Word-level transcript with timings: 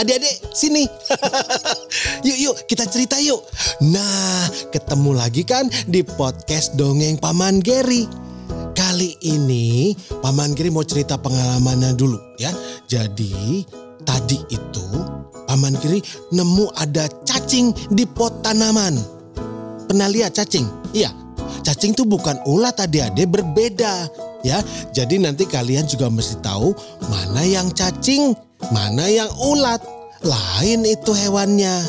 Adik-adik, 0.00 0.36
sini. 0.56 0.88
yuk, 2.26 2.38
yuk, 2.40 2.56
kita 2.64 2.88
cerita 2.88 3.20
yuk. 3.20 3.44
Nah, 3.84 4.48
ketemu 4.72 5.12
lagi 5.12 5.44
kan 5.44 5.68
di 5.84 6.00
podcast 6.00 6.74
Dongeng 6.74 7.20
Paman 7.20 7.60
Geri. 7.60 8.08
Kali 8.74 9.14
ini 9.22 9.92
Paman 10.24 10.56
Geri 10.56 10.72
mau 10.72 10.82
cerita 10.82 11.20
pengalamannya 11.20 11.92
dulu 11.94 12.16
ya. 12.40 12.50
Jadi, 12.88 13.62
tadi 14.02 14.40
itu 14.48 14.86
Paman 15.44 15.76
Geri 15.78 16.00
nemu 16.32 16.72
ada 16.80 17.06
cacing 17.28 17.92
di 17.92 18.08
pot 18.08 18.40
tanaman. 18.40 18.96
Pernah 19.84 20.08
lihat 20.08 20.38
cacing? 20.38 20.64
Iya, 20.96 21.12
cacing 21.66 21.92
itu 21.92 22.06
bukan 22.08 22.40
ulat 22.46 22.80
adik-adik 22.80 23.28
berbeda 23.28 24.08
ya. 24.46 24.62
Jadi 24.94 25.20
nanti 25.20 25.44
kalian 25.44 25.84
juga 25.84 26.08
mesti 26.08 26.40
tahu 26.40 26.72
mana 27.10 27.42
yang 27.44 27.68
cacing, 27.74 28.32
mana 28.68 29.08
yang 29.08 29.32
ulat. 29.40 29.80
Lain 30.20 30.84
itu 30.84 31.16
hewannya. 31.16 31.80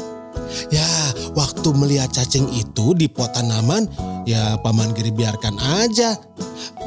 Ya, 0.71 0.87
waktu 1.35 1.75
melihat 1.75 2.11
cacing 2.15 2.47
itu 2.55 2.95
di 2.95 3.11
pot 3.11 3.31
tanaman, 3.35 3.87
ya 4.23 4.55
Paman 4.63 4.95
Giri 4.95 5.11
biarkan 5.11 5.59
aja. 5.59 6.15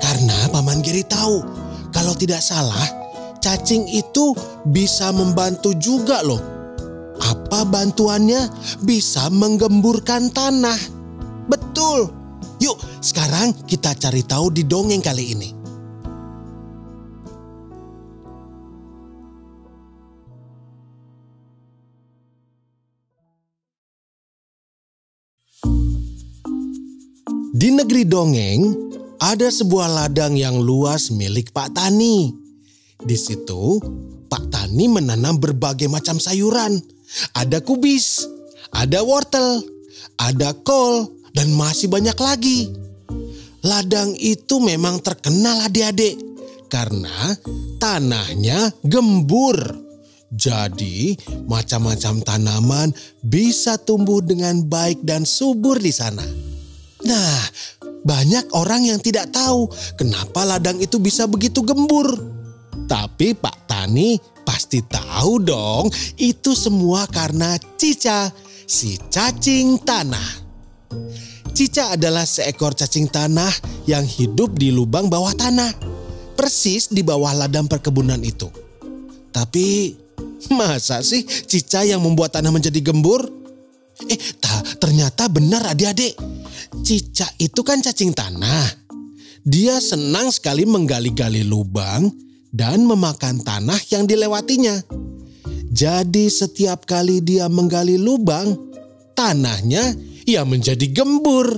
Karena 0.01 0.49
Paman 0.49 0.81
Giri 0.81 1.05
tahu, 1.05 1.45
kalau 1.93 2.17
tidak 2.17 2.41
salah, 2.41 2.89
cacing 3.45 3.85
itu 3.93 4.33
bisa 4.69 5.13
membantu 5.13 5.77
juga 5.77 6.25
loh. 6.25 6.41
Apa 7.21 7.65
bantuannya? 7.69 8.49
Bisa 8.85 9.29
menggemburkan 9.29 10.33
tanah. 10.33 10.77
Betul. 11.49 12.09
Yuk, 12.61 12.81
sekarang 13.05 13.53
kita 13.69 13.93
cari 13.97 14.25
tahu 14.25 14.49
di 14.49 14.65
dongeng 14.65 15.05
kali 15.05 15.37
ini. 15.37 15.64
Di 27.55 27.71
negeri 27.71 28.03
dongeng, 28.03 28.75
ada 29.23 29.47
sebuah 29.47 29.87
ladang 29.87 30.35
yang 30.35 30.59
luas 30.59 31.15
milik 31.15 31.55
Pak 31.55 31.79
Tani. 31.79 32.35
Di 32.99 33.15
situ, 33.15 33.79
Pak 34.27 34.51
Tani 34.51 34.91
menanam 34.91 35.39
berbagai 35.39 35.87
macam 35.87 36.19
sayuran. 36.19 36.83
Ada 37.31 37.63
kubis, 37.63 38.27
ada 38.75 39.07
wortel, 39.07 39.63
ada 40.19 40.51
kol, 40.67 41.07
dan 41.31 41.55
masih 41.55 41.87
banyak 41.87 42.19
lagi. 42.19 42.75
Ladang 43.63 44.19
itu 44.19 44.59
memang 44.59 44.99
terkenal 44.99 45.71
adik-adik 45.71 46.19
karena 46.67 47.39
tanahnya 47.79 48.75
gembur. 48.83 49.79
Jadi, 50.35 51.15
macam-macam 51.47 52.19
tanaman 52.19 52.91
bisa 53.23 53.79
tumbuh 53.79 54.19
dengan 54.19 54.59
baik 54.67 55.07
dan 55.07 55.23
subur 55.23 55.79
di 55.79 55.95
sana. 55.95 56.54
Nah, 57.05 57.37
banyak 58.05 58.53
orang 58.57 58.89
yang 58.89 59.01
tidak 59.01 59.33
tahu 59.33 59.69
kenapa 59.97 60.45
ladang 60.45 60.81
itu 60.81 60.97
bisa 61.01 61.25
begitu 61.29 61.61
gembur. 61.65 62.21
Tapi 62.85 63.33
Pak 63.33 63.65
Tani 63.65 64.21
pasti 64.45 64.85
tahu 64.85 65.41
dong, 65.41 65.89
itu 66.21 66.53
semua 66.53 67.09
karena 67.09 67.57
Cica, 67.81 68.29
si 68.69 69.01
cacing 69.09 69.81
tanah. 69.81 70.45
Cica 71.55 71.95
adalah 71.97 72.29
seekor 72.29 72.77
cacing 72.77 73.09
tanah 73.09 73.53
yang 73.89 74.05
hidup 74.05 74.59
di 74.59 74.69
lubang 74.75 75.09
bawah 75.09 75.33
tanah. 75.33 75.71
Persis 76.35 76.91
di 76.91 77.01
bawah 77.07 77.31
ladang 77.31 77.71
perkebunan 77.71 78.19
itu. 78.21 78.51
Tapi 79.31 79.97
masa 80.53 81.01
sih 81.01 81.25
Cica 81.25 81.87
yang 81.87 82.03
membuat 82.03 82.37
tanah 82.37 82.51
menjadi 82.51 82.85
gembur? 82.85 83.44
Eh, 84.03 84.19
ta, 84.43 84.63
ternyata 84.83 85.31
benar 85.31 85.71
adik-adik. 85.71 86.19
Cica 86.83 87.31
itu 87.39 87.63
kan 87.63 87.79
cacing 87.79 88.11
tanah. 88.11 88.67
Dia 89.45 89.79
senang 89.79 90.33
sekali 90.35 90.67
menggali-gali 90.67 91.47
lubang 91.47 92.11
dan 92.51 92.83
memakan 92.83 93.45
tanah 93.45 93.79
yang 93.93 94.09
dilewatinya. 94.09 94.83
Jadi 95.75 96.31
setiap 96.31 96.87
kali 96.87 97.19
dia 97.23 97.51
menggali 97.51 97.99
lubang, 97.99 98.55
tanahnya 99.15 99.95
ya 100.27 100.47
menjadi 100.47 100.87
gembur. 100.91 101.51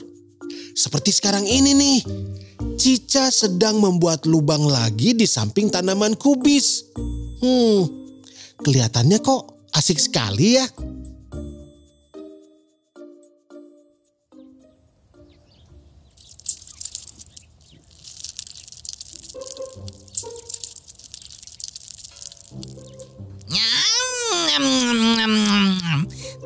Seperti 0.76 1.12
sekarang 1.12 1.44
ini 1.48 1.72
nih. 1.72 2.00
Cica 2.76 3.32
sedang 3.32 3.80
membuat 3.80 4.24
lubang 4.28 4.64
lagi 4.64 5.16
di 5.16 5.24
samping 5.24 5.72
tanaman 5.72 6.16
kubis. 6.16 6.84
Hmm, 7.40 7.88
kelihatannya 8.60 9.20
kok 9.20 9.68
asik 9.72 10.00
sekali 10.00 10.56
ya. 10.56 10.64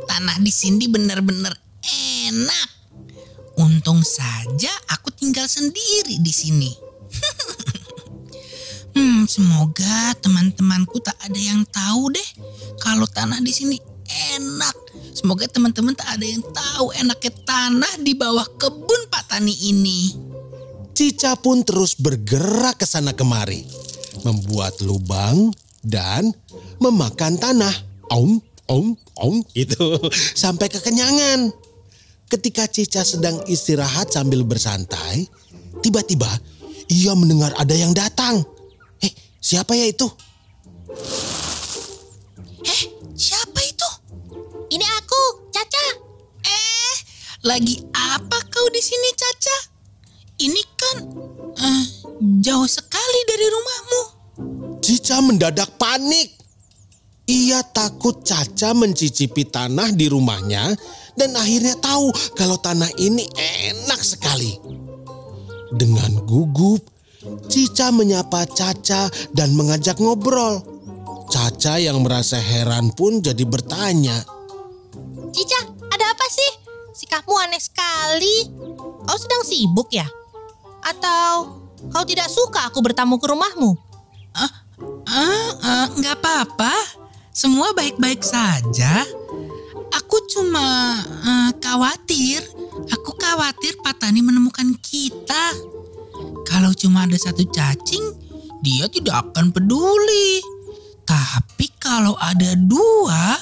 Tanah 0.08 0.36
di 0.42 0.52
sini 0.52 0.84
benar-benar 0.90 1.54
enak. 2.26 2.68
Untung 3.60 4.00
saja 4.04 4.72
aku 4.88 5.12
tinggal 5.12 5.44
sendiri 5.46 6.20
di 6.20 6.32
sini. 6.32 6.70
hmm, 8.96 9.28
semoga 9.28 10.16
teman-temanku 10.20 11.00
tak 11.04 11.16
ada 11.20 11.40
yang 11.40 11.64
tahu 11.68 12.12
deh 12.12 12.28
kalau 12.80 13.04
tanah 13.08 13.40
di 13.44 13.52
sini 13.52 13.76
enak. 14.34 14.76
Semoga 15.14 15.46
teman-teman 15.46 15.94
tak 15.94 16.18
ada 16.18 16.26
yang 16.26 16.42
tahu 16.42 16.92
enaknya 16.96 17.32
tanah 17.44 17.94
di 18.00 18.12
bawah 18.16 18.46
kebun 18.58 19.08
Pak 19.12 19.34
Tani 19.34 19.54
ini. 19.70 20.16
Cica 20.92 21.36
pun 21.38 21.64
terus 21.64 21.96
bergerak 21.96 22.80
ke 22.80 22.86
sana 22.88 23.16
kemari, 23.16 23.64
membuat 24.26 24.80
lubang 24.84 25.48
dan 25.84 26.32
memakan 26.80 27.36
tanah. 27.40 27.72
Om, 28.10 28.42
om, 28.66 28.86
om, 29.22 29.36
itu 29.54 29.98
sampai 30.34 30.66
kekenyangan. 30.66 31.54
Ketika 32.30 32.66
Cica 32.70 33.02
sedang 33.02 33.42
istirahat 33.46 34.10
sambil 34.14 34.46
bersantai, 34.46 35.26
tiba-tiba 35.82 36.30
ia 36.90 37.14
mendengar 37.14 37.54
ada 37.58 37.74
yang 37.74 37.94
datang. 37.94 38.42
Eh, 39.02 39.10
siapa 39.38 39.74
ya 39.78 39.86
itu? 39.86 40.06
Eh, 42.66 42.82
siapa 43.14 43.58
itu? 43.62 43.90
Ini 44.70 44.86
aku, 45.02 45.22
Caca. 45.54 45.86
Eh, 46.42 46.94
lagi 47.46 47.82
apa 47.94 48.38
kau 48.50 48.66
di 48.74 48.82
sini, 48.82 49.10
Caca? 49.14 49.58
Ini 50.40 50.62
kan 50.74 50.96
eh, 51.58 51.84
jauh 52.42 52.66
sekali 52.66 53.20
dari 53.26 53.46
rumahmu. 53.50 54.19
Cica 54.80 55.20
mendadak 55.20 55.76
panik. 55.76 56.40
Ia 57.30 57.62
takut 57.62 58.26
Caca 58.26 58.74
mencicipi 58.74 59.46
tanah 59.46 59.94
di 59.94 60.10
rumahnya 60.10 60.74
dan 61.14 61.30
akhirnya 61.38 61.78
tahu 61.78 62.10
kalau 62.34 62.58
tanah 62.58 62.90
ini 62.98 63.22
enak 63.70 64.00
sekali. 64.02 64.58
Dengan 65.70 66.26
gugup, 66.26 66.82
Cica 67.46 67.94
menyapa 67.94 68.50
Caca 68.50 69.06
dan 69.30 69.54
mengajak 69.54 70.02
ngobrol. 70.02 70.58
Caca 71.30 71.78
yang 71.78 72.02
merasa 72.02 72.42
heran 72.42 72.90
pun 72.90 73.22
jadi 73.22 73.46
bertanya. 73.46 74.18
Cica, 75.30 75.60
ada 75.86 76.04
apa 76.10 76.26
sih? 76.26 76.50
Sikapmu 76.98 77.36
aneh 77.38 77.62
sekali. 77.62 78.50
Kau 79.06 79.14
sedang 79.14 79.46
sibuk 79.46 79.94
ya? 79.94 80.08
Atau 80.82 81.62
kau 81.94 82.02
tidak 82.02 82.26
suka 82.26 82.66
aku 82.66 82.82
bertamu 82.82 83.22
ke 83.22 83.30
rumahmu? 83.30 83.89
Ah, 85.10 85.50
ah, 85.58 85.86
nggak 85.90 86.22
apa-apa. 86.22 86.74
Semua 87.34 87.74
baik-baik 87.74 88.22
saja. 88.22 89.02
Aku 89.98 90.16
cuma 90.30 90.94
eh, 91.02 91.50
khawatir. 91.58 92.38
Aku 92.94 93.18
khawatir 93.18 93.74
Pak 93.82 93.98
Tani 93.98 94.22
menemukan 94.22 94.70
kita. 94.78 95.50
Kalau 96.46 96.70
cuma 96.78 97.10
ada 97.10 97.18
satu 97.18 97.42
cacing, 97.50 98.06
dia 98.62 98.86
tidak 98.86 99.34
akan 99.34 99.50
peduli. 99.50 100.40
kalau 101.90 102.14
ada 102.22 102.54
dua, 102.54 103.34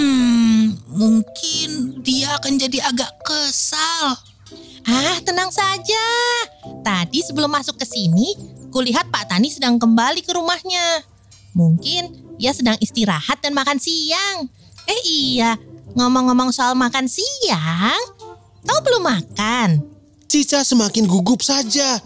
hmm, 0.00 0.90
mungkin 0.96 2.00
dia 2.00 2.32
akan 2.40 2.56
jadi 2.56 2.88
agak 2.88 3.12
kesal. 3.20 4.16
Ah, 4.88 5.20
tenang 5.20 5.52
saja. 5.52 6.06
Tadi 6.80 7.20
sebelum 7.20 7.52
masuk 7.52 7.76
ke 7.76 7.84
sini, 7.84 8.32
kulihat 8.70 9.10
Pak 9.10 9.34
Tani 9.34 9.50
sedang 9.50 9.76
kembali 9.76 10.22
ke 10.22 10.32
rumahnya. 10.32 11.04
Mungkin 11.52 12.34
dia 12.38 12.54
sedang 12.54 12.78
istirahat 12.78 13.42
dan 13.42 13.52
makan 13.52 13.76
siang. 13.76 14.46
Eh 14.86 15.00
iya, 15.04 15.58
ngomong-ngomong 15.98 16.54
soal 16.54 16.78
makan 16.78 17.10
siang, 17.10 18.00
kau 18.64 18.80
belum 18.80 19.02
makan? 19.02 19.82
Cica 20.30 20.62
semakin 20.62 21.10
gugup 21.10 21.42
saja. 21.42 21.98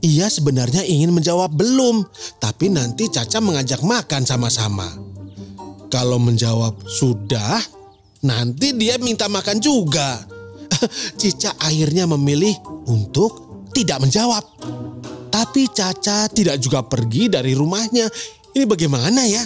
Ia 0.00 0.32
sebenarnya 0.32 0.84
ingin 0.84 1.12
menjawab 1.12 1.52
belum, 1.52 2.04
tapi 2.40 2.72
nanti 2.72 3.08
Caca 3.12 3.40
mengajak 3.40 3.84
makan 3.84 4.24
sama-sama. 4.24 4.88
Kalau 5.92 6.16
menjawab 6.16 6.76
sudah, 6.88 7.60
nanti 8.24 8.72
dia 8.76 8.96
minta 8.96 9.28
makan 9.28 9.60
juga. 9.60 10.24
Cica 11.20 11.52
akhirnya 11.60 12.08
memilih 12.08 12.56
untuk 12.88 13.64
tidak 13.76 14.00
menjawab. 14.00 14.44
Tapi 15.50 15.66
Caca 15.66 16.30
tidak 16.30 16.62
juga 16.62 16.78
pergi 16.86 17.26
dari 17.26 17.58
rumahnya. 17.58 18.06
Ini 18.54 18.70
bagaimana 18.70 19.26
ya? 19.26 19.42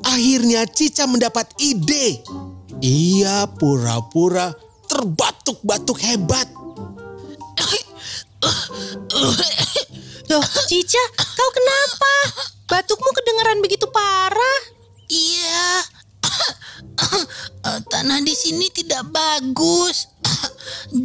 Akhirnya 0.00 0.64
Cica 0.64 1.04
mendapat 1.04 1.52
ide. 1.60 2.24
Ia 2.80 3.44
pura-pura 3.52 4.48
terbatuk-batuk 4.88 6.00
hebat. 6.00 6.48
Loh, 10.32 10.44
Cica, 10.72 11.04
kau 11.12 11.50
kenapa? 11.52 12.12
Batukmu 12.72 13.12
kedengaran 13.12 13.60
begitu 13.60 13.84
parah. 13.92 14.60
Iya, 15.12 15.84
Eh, 17.64 17.80
tanah 17.88 18.20
di 18.20 18.34
sini 18.36 18.68
tidak 18.68 19.08
bagus. 19.08 20.12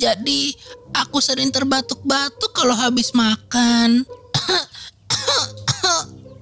Jadi 0.03 0.51
aku 0.93 1.21
sering 1.21 1.49
terbatuk-batuk 1.53 2.51
kalau 2.53 2.75
habis 2.75 3.13
makan. 3.13 4.05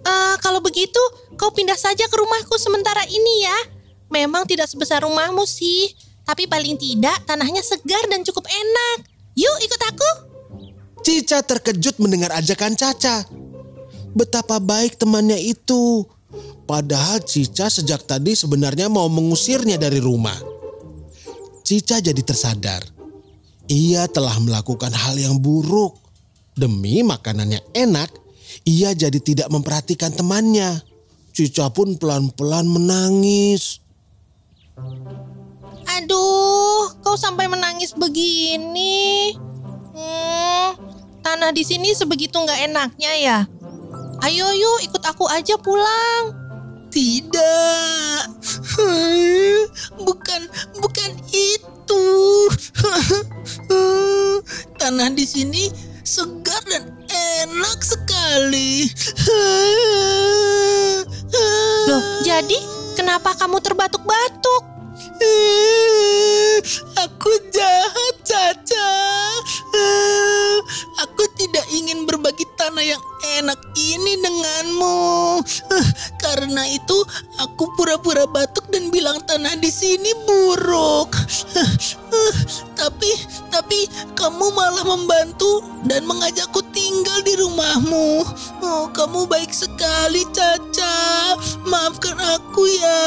Eh, 0.08 0.36
kalau 0.40 0.64
begitu, 0.64 1.04
kau 1.36 1.52
pindah 1.52 1.76
saja 1.76 2.08
ke 2.08 2.16
rumahku 2.16 2.56
sementara 2.56 3.04
ini 3.12 3.44
ya. 3.44 3.60
Memang 4.08 4.48
tidak 4.48 4.72
sebesar 4.72 5.04
rumahmu 5.04 5.44
sih, 5.44 5.92
tapi 6.24 6.48
paling 6.48 6.80
tidak 6.80 7.28
tanahnya 7.28 7.60
segar 7.60 8.08
dan 8.08 8.24
cukup 8.24 8.48
enak. 8.48 9.04
Yuk 9.36 9.58
ikut 9.68 9.82
aku. 9.84 10.12
Cica 11.04 11.44
terkejut 11.44 12.00
mendengar 12.00 12.32
ajakan 12.40 12.80
Caca. 12.80 13.28
Betapa 14.16 14.64
baik 14.64 14.96
temannya 14.96 15.44
itu. 15.44 16.08
Padahal 16.64 17.20
Cica 17.28 17.68
sejak 17.68 18.08
tadi 18.08 18.32
sebenarnya 18.32 18.88
mau 18.88 19.12
mengusirnya 19.12 19.76
dari 19.76 20.00
rumah. 20.00 20.40
Cica 21.68 22.00
jadi 22.00 22.22
tersadar. 22.24 22.97
Ia 23.68 24.08
telah 24.08 24.40
melakukan 24.40 24.96
hal 24.96 25.20
yang 25.20 25.40
buruk. 25.44 26.00
Demi 26.58 27.06
makanannya 27.06 27.62
enak, 27.76 28.10
ia 28.66 28.96
jadi 28.96 29.20
tidak 29.22 29.52
memperhatikan 29.54 30.10
temannya. 30.10 30.82
Cica 31.36 31.70
pun 31.70 32.00
pelan-pelan 32.02 32.66
menangis. 32.66 33.78
Aduh, 35.86 36.90
kau 37.06 37.14
sampai 37.14 37.46
menangis 37.46 37.94
begini. 37.94 39.38
Hmm, 39.94 40.74
tanah 41.22 41.54
di 41.54 41.62
sini 41.62 41.94
sebegitu 41.94 42.42
nggak 42.42 42.72
enaknya 42.72 43.12
ya. 43.22 43.40
Ayo 44.26 44.50
yuk 44.50 44.90
ikut 44.90 45.04
aku 45.06 45.30
aja 45.30 45.60
pulang. 45.62 46.34
Tidak, 46.90 48.37
terbatuk-batuk? 64.98 66.60
Aku 67.06 67.32
jahat, 67.54 68.16
Caca. 68.26 68.90
Aku 71.06 71.24
tidak 71.38 71.66
ingin 71.70 72.10
berbagi 72.10 72.46
tanah 72.58 72.82
yang 72.82 73.04
enak 73.38 73.60
ini 73.78 74.18
denganmu. 74.18 75.42
Karena 76.18 76.66
itu, 76.70 76.98
aku 77.38 77.70
pura-pura 77.78 78.26
batuk 78.26 78.70
dan 78.74 78.90
bilang 78.90 79.22
tanah 79.26 79.54
di 79.62 79.70
sini 79.70 80.14
buruk. 80.26 81.14
Tapi, 82.80 83.12
tapi 83.68 83.84
kamu 84.16 84.56
malah 84.56 84.88
membantu 84.88 85.60
dan 85.84 86.08
mengajakku 86.08 86.64
tinggal 86.72 87.20
di 87.20 87.36
rumahmu. 87.36 88.24
Oh, 88.64 88.88
kamu 88.96 89.28
baik 89.28 89.52
sekali, 89.52 90.24
Caca. 90.32 91.36
Maafkan 91.68 92.16
aku 92.16 92.64
ya. 92.64 93.04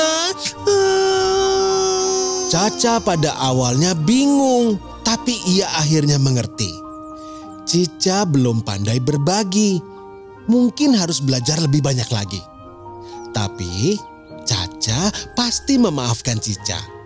Caca 2.53 3.01
pada 3.01 3.33
awalnya 3.41 3.97
bingung, 3.97 4.77
tapi 5.01 5.41
ia 5.49 5.65
akhirnya 5.81 6.21
mengerti. 6.21 6.69
Cica 7.65 8.29
belum 8.29 8.61
pandai 8.61 9.01
berbagi. 9.01 9.81
Mungkin 10.45 10.93
harus 10.93 11.25
belajar 11.25 11.57
lebih 11.57 11.81
banyak 11.81 12.13
lagi. 12.13 12.45
Tapi 13.33 13.97
Caca 14.45 15.09
pasti 15.33 15.81
memaafkan 15.81 16.37
Cica. 16.37 17.00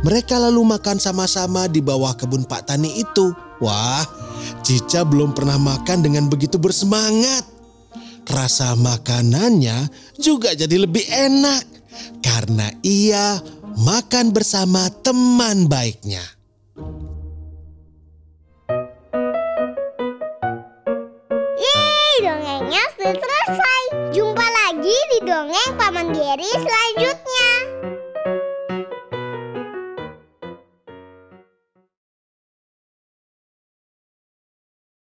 Mereka 0.00 0.40
lalu 0.40 0.64
makan 0.64 0.96
sama-sama 0.96 1.68
di 1.68 1.84
bawah 1.84 2.16
kebun 2.16 2.48
Pak 2.48 2.72
Tani 2.72 3.04
itu. 3.04 3.36
Wah, 3.60 4.00
Cica 4.64 5.04
belum 5.04 5.36
pernah 5.36 5.60
makan 5.60 6.00
dengan 6.00 6.24
begitu 6.24 6.56
bersemangat. 6.56 7.44
Rasa 8.24 8.72
makanannya 8.80 9.92
juga 10.16 10.56
jadi 10.56 10.88
lebih 10.88 11.04
enak 11.04 11.62
karena 12.24 12.72
ia 12.80 13.44
makan 13.76 14.32
bersama 14.32 14.88
teman 15.04 15.68
baiknya. 15.68 16.24
Yeay, 21.60 22.12
dongengnya 22.24 22.84
sudah 22.96 23.14
selesai. 23.20 23.82
Jumpa 24.16 24.46
lagi 24.64 24.96
di 25.12 25.18
dongeng 25.28 25.70
Paman 25.76 26.16
Geri 26.16 26.48
selanjutnya. 26.56 27.19